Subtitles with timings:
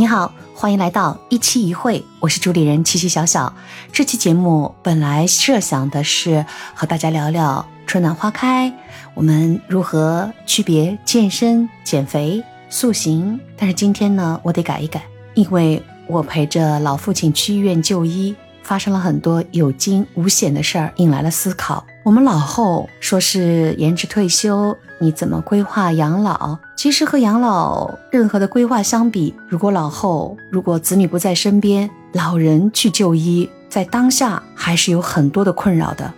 [0.00, 3.52] 你好，欢迎来到一期一会，我是主理人七七小小。
[3.90, 8.72] 这期节目本来设想的是和大家聊聊春暖花开，
[9.14, 12.40] 我们如何区别健身、减肥、
[12.70, 13.40] 塑形。
[13.56, 15.02] 但是今天呢，我得改一改，
[15.34, 21.84] 因为我陪着老父亲去医院就医，发生了很多有惊无险的事儿，引来了思考。
[22.04, 26.56] 我们老后说是延迟退休，你怎么规划养老？
[26.78, 36.14] 其实和养老任何的规划相比，如果老后如果子女不在身边，老人去就医，在当下还是有很多的困扰的。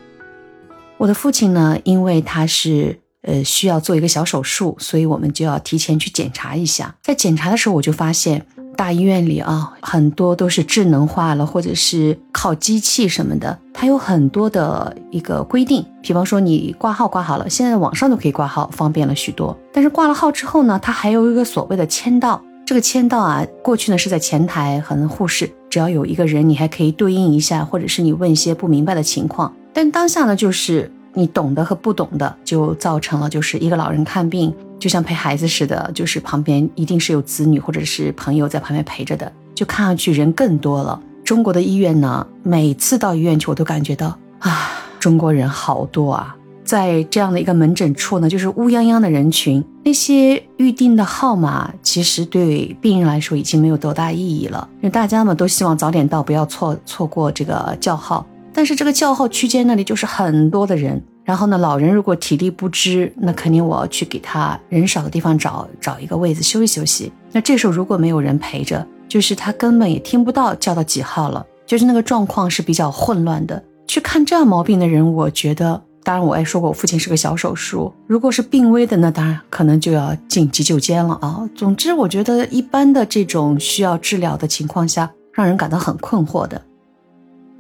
[0.99, 6.95] 我的父亲呢，因为他是呃需要做一个小手术，所以我们就要提前去检查一下。
[7.01, 8.47] 在检查的时候，我就发现。
[8.81, 15.85] 大医院里啊，很多都是智能化了，或者是靠机器什么的，它有很多的一个规定。
[16.01, 19.55] 比方说，你挂号挂好了，现在网上都可以挂号，方便了许多。
[19.71, 22.41] 但是挂了号之后呢，它还有一个所谓的签到。
[22.65, 29.53] 这个签到啊，过去呢是在前台，和护士只要有一个人，你还可以对应一下，或者是你问一些不明白的情况。
[29.75, 34.55] 但当下呢，就是你懂的和不懂的，就造成了就是一个老人看病。
[34.79, 40.99] 就像陪孩子似的，就是旁边一定是有子女或者是朋友在旁边陪着的，就看上去人更多了。
[41.23, 46.35] 中国的医院呢，每次到医院去，我都感觉到啊，中国人好多啊。
[46.65, 58.25] 在这样的一个门诊处呢，就是乌泱泱的人群，那些预定的号码其实对病人来说已经没有多大意义了，因为大家嘛都希望早点到，不要错错过这个叫号。
[58.53, 61.03] 但是这个叫号区间那里就是很多的人。
[61.23, 67.13] 然后呢，老人如果体力不支，那肯定我要去给他人少的地方找找一个位子休息休息。
[67.31, 73.63] 那这时候如果没有人陪着，就是他根本也听不到叫到几号了，就是那个状况是比较混乱的。
[73.87, 81.49] 去看这样毛病的人，我觉得，当然我也说过，我父亲是个小手术，如果是病危的，那当然可能就要进急救间了啊。
[81.55, 86.61] 总之，我觉得一般的这种需要治疗的情况下，让人感到很困惑的。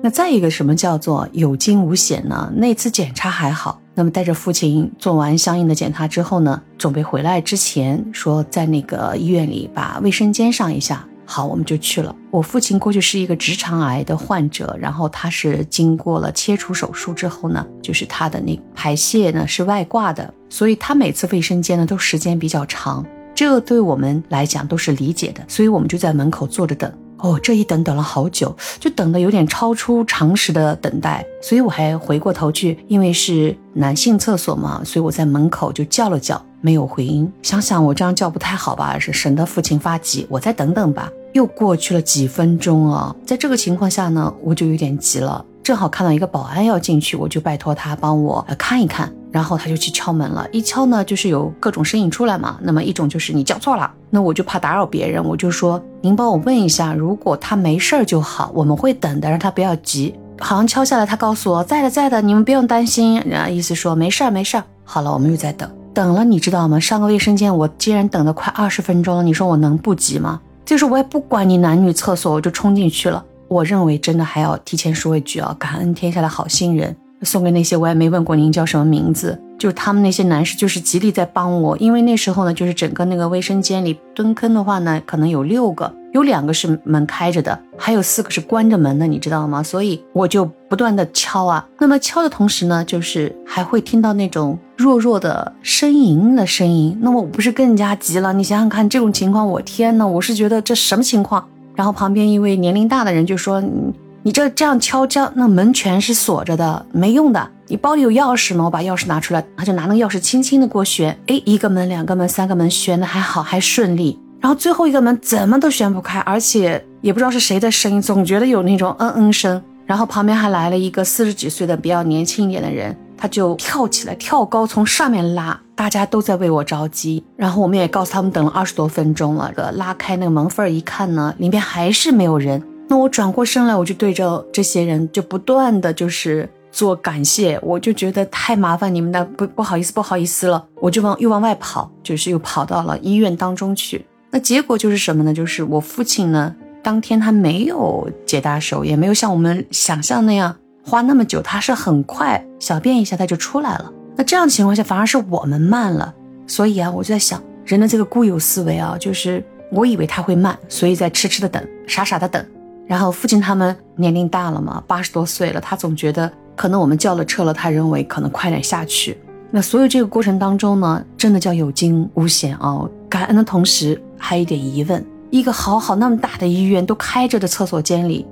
[0.02, 2.50] 那再一个什么叫做有惊无险呢？
[2.56, 11.06] 那次检查还好，那么带着父亲做完相应的检查之后呢，准备回来之前说在那个医院里把卫生间上一下。
[11.26, 12.12] 好，我们就去了。
[12.32, 26.92] 我父亲过去是一个直肠癌的患者，然后他是经过了切除手术之后呢，就是他的那排泄呢是外挂的，所以他每次卫生间呢都时间比较长，这对我们来讲都是理解的，所以我们就在门口坐着等。
[27.20, 37.30] 哦，这一等等了好久，就等的有点超出常识的等待，所以我还回过头去，因为是男性厕所嘛，所以我在门口就叫了叫，没有回音。
[37.42, 41.10] 想想我这样叫不太好吧，是省得父亲发急，我再等等吧。
[41.32, 49.08] 又过去了几分钟啊，在这个情况下呢，我就有点急了，正好看到一个保安要进去，我就拜托他帮我看一看。
[49.30, 52.58] 然后他就去敲门了，一敲呢，就是有各种声音出来嘛。
[52.60, 60.12] 那么一种就是你叫错了，那我就怕打扰别人，我就说您帮我问一下，如果他没事儿就好，我们会等的，让他不要急。
[60.40, 63.22] 好像敲下来，他告诉我在的在的，你们不用担心。
[63.24, 64.64] 然后意思说没事儿没事儿。
[64.82, 66.80] 好了，我们又在等，等了你知道吗？
[66.80, 70.40] 上个卫生间我竟然等了快二十分钟了，你说我能不急吗？
[70.64, 73.24] 就是我也不管你男女厕所，我就冲进去了。
[73.50, 76.96] 我认为真的还要提前说一句啊，感恩天下的好心人。
[77.22, 81.76] 送给那些我也没问过您叫什么名字，就是他们那些男士，就是极力在帮我。
[81.78, 89.62] 因为那时候呢，就是整个那个卫生间里蹲坑的话呢，可能有六个，有两个是门开着的，还有四个是关着门的，你知道吗？
[89.62, 91.66] 所以我就不断的敲啊。
[91.78, 96.96] 那么敲的同时呢，就是还会听到那种弱弱的呻吟的声音。
[97.02, 98.32] 那么我不是更加急了？
[98.32, 101.46] 你想想看，这种情况，我天呐，我是觉得这什么情况？
[101.74, 103.60] 然后旁边一位年龄大的人就说。
[103.60, 103.92] 你
[104.22, 107.50] 你这这样敲敲，那门全是锁着的，没用的。
[107.68, 108.64] 你包里有钥匙吗？
[108.64, 114.18] 我把钥匙拿出来，他就拿那个钥匙轻轻的给我旋，哎，一个门、两个门、三个门，旋的还好，还顺利。
[114.38, 119.62] 然后最后一个门怎么都旋不开，而且也不知道是谁的声音，总觉得有那种嗯嗯声。
[119.86, 127.22] 然后旁边还来了一个四十几岁的比较年轻一点的人，他就跳起来，跳高从上面拉，大家都在为我着急。
[127.36, 132.62] 然后我们也告诉他们等了二十多分钟了，拉开那个门缝一看呢，里面还是没有人。
[132.88, 144.06] 那我转过身来，我就对着这些人就不断的就是做感谢，我就觉得太麻烦你们了，不不好意思不好意思了，我就往又往外跑，就是又跑到了医院当中去。
[144.30, 145.34] 那结果就是什么呢？
[145.34, 153.92] 就是我父亲呢，当天他没有解大手，也没有像我们想象那样花那么久，他是很快小便一下他就出来了。
[154.16, 156.14] 那这样情况下反而是我们慢了，
[156.46, 162.44] 所以啊，我就在想人的这个固有思维啊，就是我以为他会慢，所以在痴痴的等，傻傻的等。
[162.86, 169.16] 然后父亲他们年龄大了嘛，八十多岁了，他总觉得可能我们叫了车了，他认为可能快点下去。
[169.52, 172.90] 那所有这个过程当中呢，真的叫有惊无险哦。
[173.08, 178.26] 感恩的同时还有一点疑问，一个好好那么大的医院都开着的厕所间里，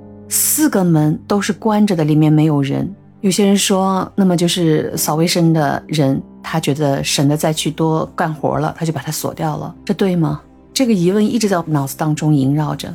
[0.59, 2.93] 四个门都是关着的，里面没有人。
[3.21, 10.43] 有些人说，那么就是扫卫生的人，他觉得省得再去多干活了，他就把它锁掉了，这对吗？
[10.75, 12.93] 这个疑问一直在脑子当中萦绕着。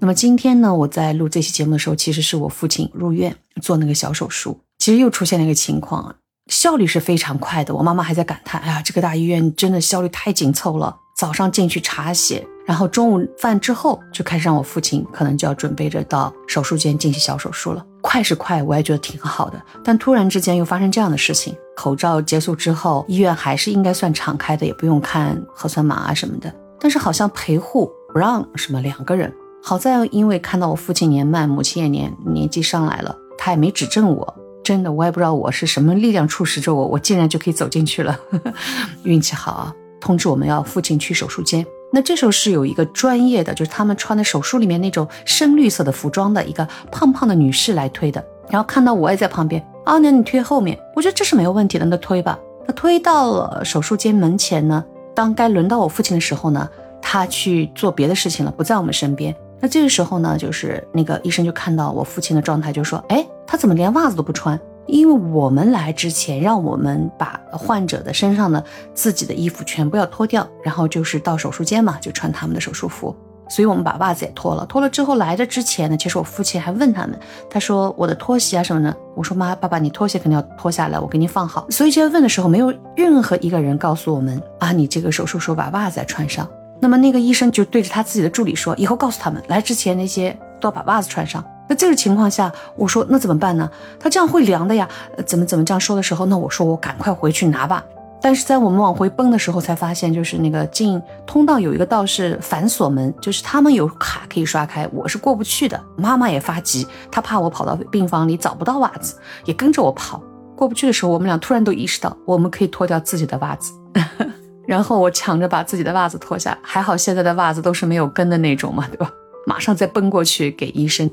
[0.00, 6.14] 那么今天呢，我在录这期节目的时候，其实是我父亲入院做那个小手术，其实又出现了一个情况，
[6.48, 7.74] 效率是非常快的。
[7.74, 17.84] 我妈妈还在感叹：“哎呀，这个大医院真的效率太紧凑了。”早上进去查血，然后中午饭之后就开始让我父亲可能就要准备着到手术间进行小手术了。
[18.00, 19.60] 快是快，我也觉得挺好的。
[19.84, 26.52] 但突然之间又发生这样的事情，口罩结束之后，医院还是应该算敞开的，也不用看核酸码啊什么的。
[26.78, 29.32] 但是好像陪护不让什么两个人。
[29.62, 34.34] 好在因为看到我父亲年迈，母亲也年年纪上来了，他也没指正我。
[34.64, 38.18] 真的，我也不知道我是什么力量促使着我，我竟然就可以走进去了，
[39.04, 39.74] 运气好啊！
[40.00, 41.64] 通知我们要父亲去手术间。
[41.92, 48.24] 那这时候是有一个专业的，就是他们穿的手术里面那种深绿色的服装的一个胖胖的女士来推的。
[48.48, 52.38] 然后看到我也在旁边，啊，那你推后面，我觉得这是没有问题的，那推吧。
[52.66, 54.84] 那推到了手术间门前呢，
[55.14, 56.68] 当该轮到我父亲的时候呢，
[57.00, 59.34] 他去做别的事情了，不在我们身边。
[59.60, 64.58] 那这个时候呢，就是那个医生就看到我父亲的状态，就说，哎，他怎么连袜子都不穿？
[64.86, 68.62] 因为我们来之前，让我们把患者的身上的
[68.94, 73.14] 自己的衣服全部要脱掉，然后就是到手术间嘛，就穿他们的手术服。
[73.48, 74.64] 所以我们把袜子也脱了。
[74.64, 77.18] 脱了之后来的之前呢，其实我父亲还问他们，
[77.50, 78.96] 他说我的拖鞋啊什么的。
[79.14, 81.66] 我说妈，爸爸，你拖鞋肯定要脱下来，我给你放好。
[81.68, 86.48] 所以这些问的时候，没有任何一个人告诉我们啊，你这个手术时候把袜子再穿上。
[86.80, 91.44] 那么那个医生就对着他自己的助理说，以后告诉他们来之前那些都要把袜子穿上。
[91.72, 93.70] 那这个情况下，我说那怎么办呢？
[93.98, 94.86] 他这样会凉的呀，
[95.24, 97.82] 怎么怎么这样说的时候，那我说我赶快回去拿吧。
[98.20, 105.80] 但是在我们往回奔的时候，才发现就是那个进通道有一个道是反锁门，就是他们有卡可以刷开，我是过不去的。
[105.96, 109.16] 妈妈也发急，她怕我跑到病房里找不到袜子，
[109.46, 110.22] 也跟着我跑
[110.54, 113.72] 过不去的时候，我们俩突然都意识到我们可以脱掉自己的袜子，
[114.68, 119.10] 然后我抢着把自己的袜子脱下，还好现在的袜子都是没有跟的那种嘛，对吧？
[119.46, 121.10] 马上再奔过去给医生。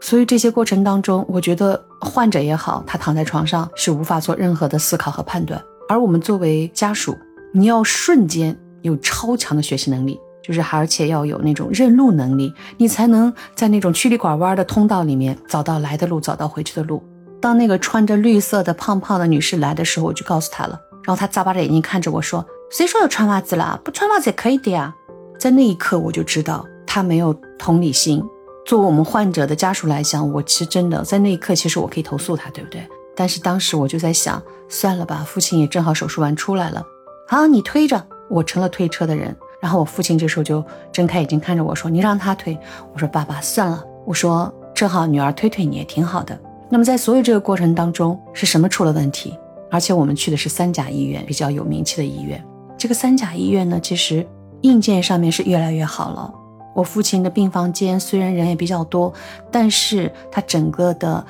[0.00, 5.60] 所以这些过程当中，我觉得患者也好，他躺在床上是无法做任何的思考和判断。
[5.88, 7.16] 而我们作为家属，
[7.52, 17.02] 你要瞬间有超强的学习能力，就是而且要有那种认路能力，你才能在那种曲里拐弯的通道里面找到来的路，找到回去的路。
[17.40, 23.80] 当那个穿着绿色的胖胖的女士来的时候，我就告诉她了，然后她眨巴着眼睛看着我说：“谁说要穿袜子了？
[23.84, 24.94] 不穿袜子也可以的呀。”
[25.38, 28.22] 在那一刻，我就知道她没有同理心。
[28.66, 32.84] 作为我们患者的家属来讲，我其实真的在那一刻，其实我可以投诉他，对不对？
[33.14, 36.84] 但是当时我就在想，算了吧，父亲也正好手术完出来了，
[37.28, 39.34] 好，你推着，我成了推车的人。
[39.60, 42.58] 然后我父亲这时候就睁开眼睛看着我说：“你让他推。”
[42.92, 46.36] 我说：“爸爸，算了。”我说：“正好女儿推推你也挺好的。”
[46.68, 49.38] 那么在所有这个过程当中，是什么出了问题？
[49.70, 52.44] 而且我们去的是三甲医院，比较有名气的医院。
[52.76, 54.26] 这个三甲医院呢，其实
[54.62, 56.34] 硬件上面是越来越好了。
[56.76, 59.10] 我父亲的病房间虽然人也比较多，
[59.50, 61.24] 但是他整个的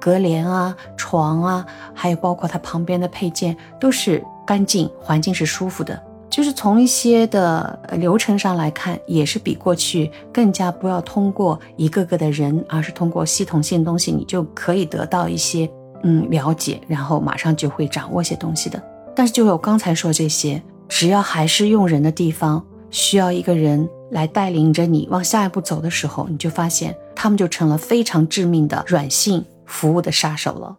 [0.00, 6.00] 隔帘啊、床啊，还有包括他旁边的配件都是干净，环境是舒服的。
[6.30, 15.68] 就是从一些的流程上来看，也是比过去更加不要通过一个个的人，而是通过系统性东西，你就可以得到一些
[16.04, 18.80] 嗯了解，然后马上就会掌握些东西的。
[19.16, 23.86] 但是就有刚才说这些，只要还是用人的地方，需要一个人。
[24.12, 30.76] 来带领着你往下一步走的时候，你就发现他们就成了非常致命的软性服务的杀手了。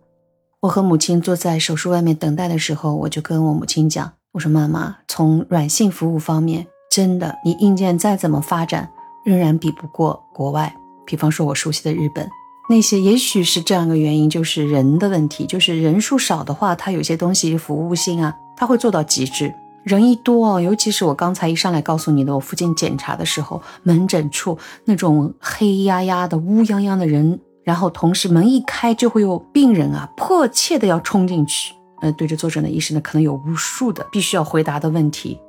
[0.62, 8.90] 我和母亲坐在手术外面等待的时候，我就跟我母亲讲：“我说妈妈，从软性服务方面，真的，你硬件再怎么发展，
[9.26, 10.74] 仍然比不过国外。
[11.06, 12.30] 比方说，我熟悉的日本，
[12.70, 31.74] 那些也许是这样一个原因，就是人的问题，就是人数少的话，它有些东西服务性啊，它会做到极致。”人一多哦，尤其是我刚才一上来告诉你的，我附近检查的时候，门诊处那种黑压压的、乌泱泱的人，然后同时门一开，就会有病人啊，迫切的要冲进去。
[32.02, 35.40] 呃，对着坐诊的医生呢，可能有无数的必须要回答的问题。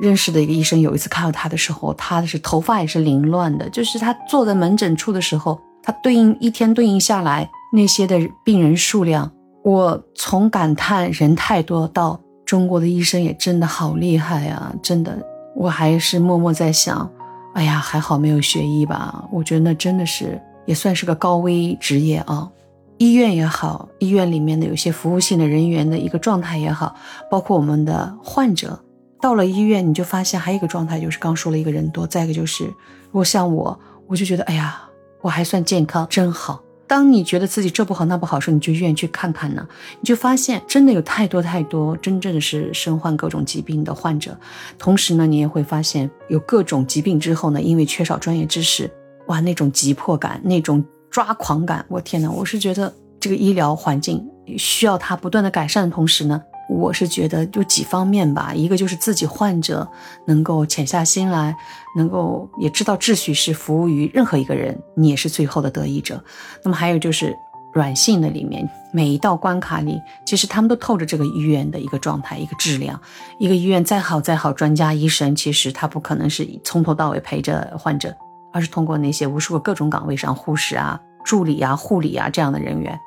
[0.00, 9.30] 认识的一个医生有一次看到他的时候，他的是头发也是凌乱的，就是他坐在门诊处的时候，他对应一天对应下来那些的病人数量，
[9.62, 12.20] 我从感叹人太多到。
[12.52, 14.70] 中国的医生也真的好厉害啊！
[14.82, 15.16] 真的，
[15.56, 17.10] 我还是默默在想，
[17.54, 19.26] 哎呀，还好没有学医吧？
[19.32, 22.50] 我觉得那真的是也算是个高危职业啊。
[22.98, 26.94] 医院也好，医院里面的有些服务性的人员的一个状态也好，
[27.30, 28.78] 包括我们的患者，
[29.18, 34.82] 到了医院，你就发现还有一个状态，就是刚说了一个人多，再一个就是，如果像我，我就觉得，哎呀，
[35.22, 36.62] 我还算健康，真好。
[36.92, 39.66] 当你觉得自己这不好那不好时候，你就愿意去看看呢，
[39.98, 44.38] 你就发现真的有太多太多真正的是身患各种疾病的患者。
[44.78, 48.90] 同时呢，你也会发现有各种疾病之后呢，因为缺少专业知识，
[49.28, 52.30] 哇，那种急迫感，那种抓狂感，我天哪！
[52.30, 54.22] 我是觉得这个医疗环境
[54.58, 56.42] 需要它不断的改善的同时呢。
[56.72, 59.86] 我是觉得就几方面吧，一个就是自己患者
[60.26, 61.54] 能够潜下心来，
[61.96, 66.22] 能够也知道秩序是服务于任何一个人，你也是最后的得益者。
[66.64, 67.36] 那么还有就是
[67.72, 73.00] 软性的里面，每一道关卡里，其实他们都透着这个医院的一个状态、一个质量。
[73.38, 78.14] 一个医院再好再好，专家医生其实他不可能是从头到尾陪着患者，
[78.52, 82.98] 而是通过那些无数个各种岗位上护士啊、助理啊、护理啊这样的人员。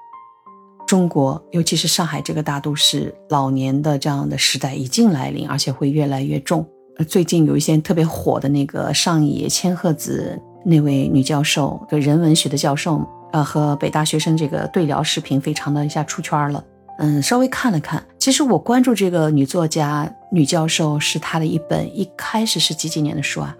[0.85, 6.65] 中国，尤其是上海这个大都市，老年的这样的时代已经来临，而且会越来越重。
[7.07, 13.01] 最近有一些特别火的那个上野千鹤子那位女教授的人文学的教授，
[13.33, 16.63] 呃，和北大学生这个对聊视频，非常的一下出圈了。
[16.99, 23.53] 嗯，稍微看了看，其实我关注这个女作家、女教授是她的一本一开始是几几年的书啊？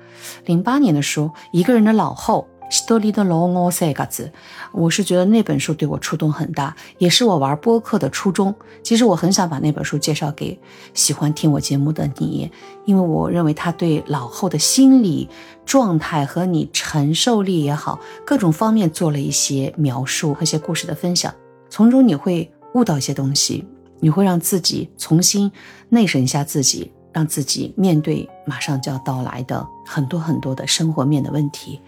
[0.46, 2.48] 零八年的书，《一个人的老后》。
[2.70, 4.32] 斯多利的罗欧塞嘎子，
[4.72, 8.54] 我是觉得那本书对我触动很大，也是我玩播客的初衷。
[8.84, 10.60] 其实我很想把那本书介绍给
[10.94, 12.52] 喜欢听我节目的你，
[12.86, 15.30] 因为我认为它对老后的心理
[15.66, 21.34] 状态和你承受力也好，各种方面做了一些描述和一些故事的分享，
[21.70, 23.66] 从中你会悟到一些东西，
[24.00, 25.52] 你会让自己重新
[25.90, 31.80] 内省一下自己，让自己面对马上就要到来的很多很多的生活面的问题。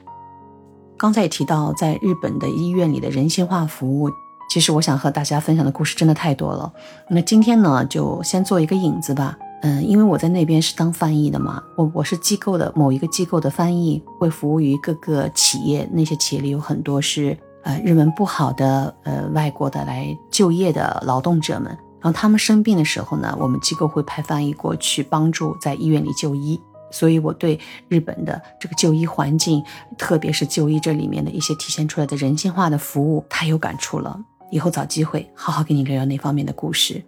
[0.98, 4.10] 刚才也提到，在日本的医院里的人性化服务，
[4.50, 6.74] 其实我想和大家分享的故事真的太多了。
[7.10, 9.38] 那今天呢，就先做一个引子吧。
[9.62, 15.88] 嗯，因为我在那边是当翻译的嘛，我我是机构的某一个机构的翻译，会服务于各个企业。
[15.92, 26.60] 那些企业里有很多是呃日文不好的呃外国的来就业的劳动者们，然后他们生病的时候呢，我们机构会派翻译过去帮助在医院里就医。
[26.90, 29.64] 所以，我对日本的这个就医环境，
[29.98, 34.20] 特别是就医这里面的一些体现出来的人性化的服务，太有感触了。
[34.50, 37.04] 以后找机会好好跟你聊聊那方面的故事。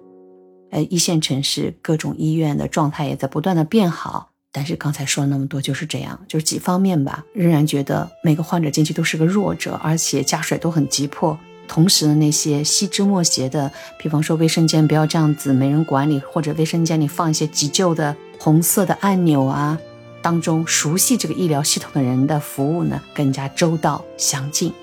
[0.71, 11.39] 呃，一线城市各种医院的状态也在不断的变好，但是刚才说了那么多，就是这样，就是几方面吧，仍然觉得每个患者进去都是个弱者，而且家属都很急迫。
[11.67, 18.15] 同时呢，那些细枝末节的，比方说卫生间不要这样子没人管理，或者卫生间里放一些急救的。
[18.39, 19.77] 红色的按钮啊，
[20.21, 24.73] 当中熟悉这个医疗系统的人的服务呢，更加周到详尽。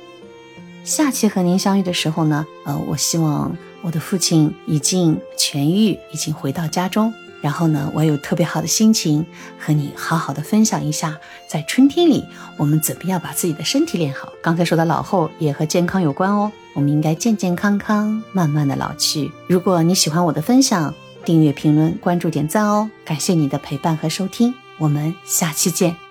[0.84, 9.26] 下期和您相遇的时候呢，呃，我希望我的父亲已经痊愈，已经回到家中，然后呢，我有特别好的心情
[9.58, 12.24] 和你好好的分享一下，在春天里
[12.56, 14.32] 我们怎么样把自己的身体练好。
[14.40, 19.32] 刚才说的老后也和健康有关哦，我们应该健健康康，慢慢的老去。
[19.48, 20.94] 如果你喜欢我的分享，
[21.26, 22.88] 订阅、评论、关注、点赞哦！
[23.04, 26.05] 感谢你的陪伴和收听，我们下期见。